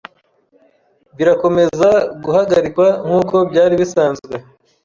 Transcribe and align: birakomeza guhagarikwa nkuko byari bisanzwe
birakomeza 1.17 1.89
guhagarikwa 2.23 2.87
nkuko 3.05 3.35
byari 3.49 3.73
bisanzwe 3.81 4.35